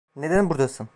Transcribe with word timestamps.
Neden 0.15 0.49
buradasın? 0.49 0.87